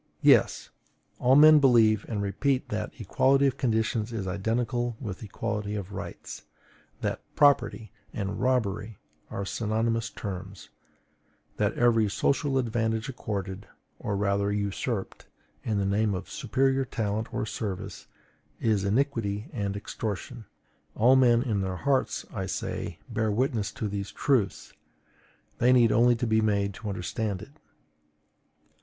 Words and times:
Yes: 0.23 0.71
all 1.19 1.35
men 1.35 1.59
believe 1.59 2.07
and 2.09 2.23
repeat 2.23 2.69
that 2.69 2.91
equality 2.99 3.45
of 3.45 3.57
conditions 3.57 4.11
is 4.11 4.25
identical 4.25 4.97
with 4.99 5.21
equality 5.21 5.75
of 5.75 5.91
rights; 5.93 6.41
that 7.01 7.21
PROPERTY 7.35 7.91
and 8.11 8.41
ROBBERY 8.41 8.97
are 9.29 9.45
synonymous 9.45 10.09
terms; 10.09 10.69
that 11.57 11.75
every 11.77 12.09
social 12.09 12.57
advantage 12.57 13.09
accorded, 13.09 13.67
or 13.99 14.17
rather 14.17 14.51
usurped, 14.51 15.27
in 15.63 15.77
the 15.77 15.85
name 15.85 16.15
of 16.15 16.31
superior 16.31 16.83
talent 16.83 17.31
or 17.31 17.45
service, 17.45 18.07
is 18.59 18.83
iniquity 18.83 19.51
and 19.53 19.75
extortion. 19.77 20.45
All 20.95 21.15
men 21.15 21.43
in 21.43 21.61
their 21.61 21.75
hearts, 21.77 22.25
I 22.33 22.47
say, 22.47 22.97
bear 23.07 23.29
witness 23.29 23.71
to 23.73 23.87
these 23.87 24.11
truths; 24.11 24.73
they 25.59 25.71
need 25.71 25.91
only 25.91 26.15
to 26.15 26.25
be 26.25 26.41
made 26.41 26.73
to 26.73 26.89
understand 26.89 27.43
it. 27.43 27.53